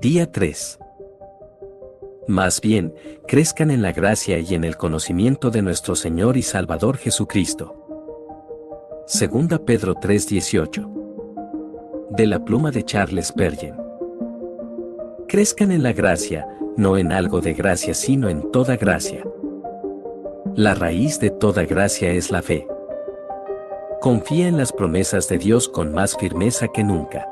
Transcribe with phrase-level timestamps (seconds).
[0.00, 0.78] Día 3.
[2.26, 2.94] Más bien,
[3.28, 7.74] crezcan en la gracia y en el conocimiento de nuestro Señor y Salvador Jesucristo.
[9.06, 10.88] Segunda Pedro 3:18.
[12.12, 13.76] De la pluma de Charles Spurgeon.
[15.28, 16.48] Crezcan en la gracia,
[16.78, 19.22] no en algo de gracia sino en toda gracia.
[20.56, 22.66] La raíz de toda gracia es la fe.
[24.00, 27.26] Confía en las promesas de Dios con más firmeza que nunca.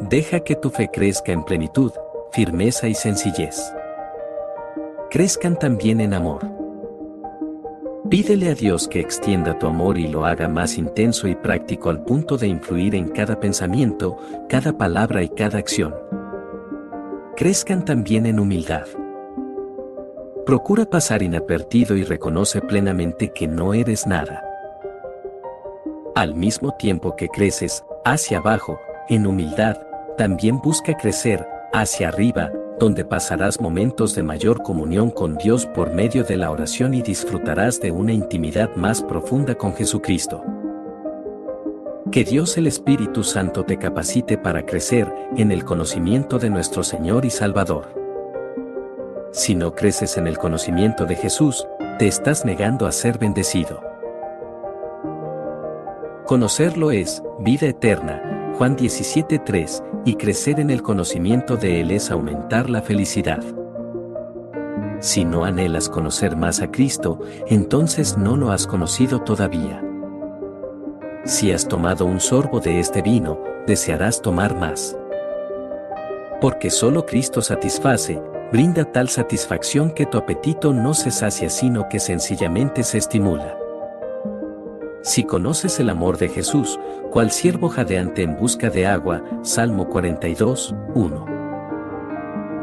[0.00, 1.92] Deja que tu fe crezca en plenitud,
[2.32, 3.72] firmeza y sencillez.
[5.10, 6.40] Crezcan también en amor.
[8.10, 12.04] Pídele a Dios que extienda tu amor y lo haga más intenso y práctico al
[12.04, 14.18] punto de influir en cada pensamiento,
[14.48, 15.94] cada palabra y cada acción.
[17.36, 18.86] Crezcan también en humildad.
[20.44, 24.44] Procura pasar inadvertido y reconoce plenamente que no eres nada.
[26.14, 29.76] Al mismo tiempo que creces, hacia abajo, en humildad,
[30.16, 36.24] también busca crecer, hacia arriba, donde pasarás momentos de mayor comunión con Dios por medio
[36.24, 40.42] de la oración y disfrutarás de una intimidad más profunda con Jesucristo.
[42.10, 47.24] Que Dios el Espíritu Santo te capacite para crecer en el conocimiento de nuestro Señor
[47.24, 47.88] y Salvador.
[49.32, 51.66] Si no creces en el conocimiento de Jesús,
[51.98, 53.80] te estás negando a ser bendecido.
[56.26, 62.70] Conocerlo es vida eterna, Juan 17:3, y crecer en el conocimiento de Él es aumentar
[62.70, 63.42] la felicidad.
[65.00, 69.82] Si no anhelas conocer más a Cristo, entonces no lo has conocido todavía.
[71.24, 74.96] Si has tomado un sorbo de este vino, desearás tomar más.
[76.40, 81.98] Porque solo Cristo satisface, brinda tal satisfacción que tu apetito no se sacia sino que
[81.98, 83.63] sencillamente se estimula.
[85.04, 90.74] Si conoces el amor de Jesús, cual siervo jadeante en busca de agua, Salmo 42,
[90.94, 91.26] 1.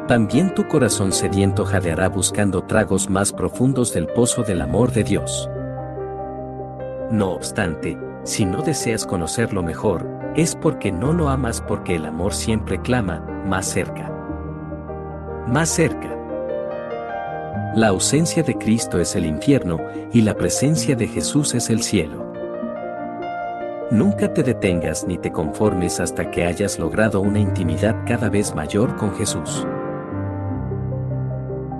[0.07, 5.47] También tu corazón sediento jadeará buscando tragos más profundos del pozo del amor de Dios.
[7.11, 12.33] No obstante, si no deseas conocerlo mejor, es porque no lo amas porque el amor
[12.33, 14.11] siempre clama, más cerca.
[15.45, 16.09] Más cerca.
[17.75, 19.77] La ausencia de Cristo es el infierno
[20.11, 22.30] y la presencia de Jesús es el cielo.
[23.91, 28.95] Nunca te detengas ni te conformes hasta que hayas logrado una intimidad cada vez mayor
[28.95, 29.67] con Jesús.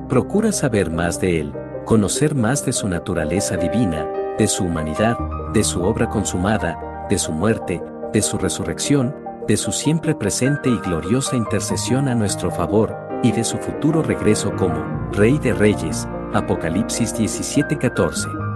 [0.09, 1.53] Procura saber más de Él,
[1.85, 4.05] conocer más de su naturaleza divina,
[4.37, 5.17] de su humanidad,
[5.53, 9.15] de su obra consumada, de su muerte, de su resurrección,
[9.47, 12.93] de su siempre presente y gloriosa intercesión a nuestro favor,
[13.23, 16.05] y de su futuro regreso como Rey de Reyes.
[16.33, 18.50] Apocalipsis 17:14.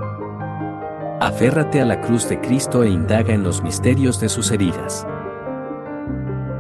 [1.21, 5.07] Aférrate a la cruz de Cristo e indaga en los misterios de sus heridas.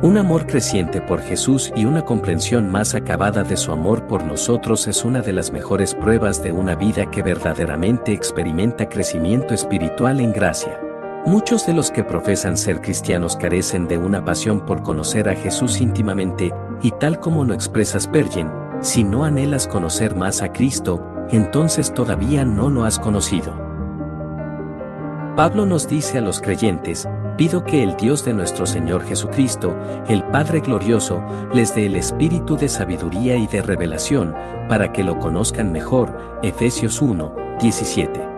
[0.01, 4.87] Un amor creciente por Jesús y una comprensión más acabada de su amor por nosotros
[4.87, 10.31] es una de las mejores pruebas de una vida que verdaderamente experimenta crecimiento espiritual en
[10.31, 10.79] gracia.
[11.25, 15.81] Muchos de los que profesan ser cristianos carecen de una pasión por conocer a Jesús
[15.81, 21.93] íntimamente, y tal como lo expresa Spurgeon, si no anhelas conocer más a Cristo, entonces
[21.93, 23.74] todavía no lo has conocido.
[25.35, 29.75] Pablo nos dice a los creyentes, pido que el Dios de nuestro Señor Jesucristo,
[30.07, 31.21] el Padre Glorioso,
[31.53, 34.33] les dé el espíritu de sabiduría y de revelación,
[34.69, 36.39] para que lo conozcan mejor.
[36.41, 38.29] Efesios 1, 17.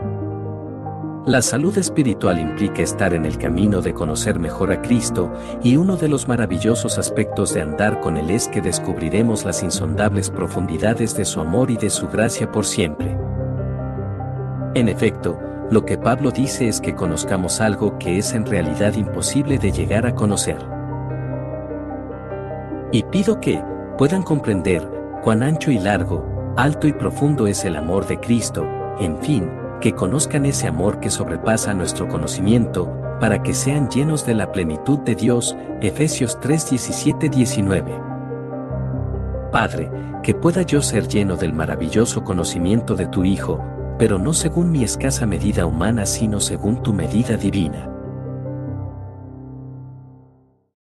[1.27, 5.31] La salud espiritual implica estar en el camino de conocer mejor a Cristo,
[5.61, 10.31] y uno de los maravillosos aspectos de andar con Él es que descubriremos las insondables
[10.31, 13.15] profundidades de su amor y de su gracia por siempre.
[14.73, 19.57] En efecto, lo que Pablo dice es que conozcamos algo que es en realidad imposible
[19.57, 20.57] de llegar a conocer.
[22.91, 23.61] Y pido que
[23.97, 24.87] puedan comprender
[25.21, 28.65] cuán ancho y largo, alto y profundo es el amor de Cristo,
[28.99, 29.51] en fin,
[29.81, 32.89] que conozcan ese amor que sobrepasa nuestro conocimiento,
[33.19, 37.91] para que sean llenos de la plenitud de Dios, Efesios 3, 17, 19.
[39.51, 39.91] Padre,
[40.23, 43.63] que pueda yo ser lleno del maravilloso conocimiento de tu Hijo,
[43.97, 47.96] pero no según mi escasa medida humana sino según tu medida divina.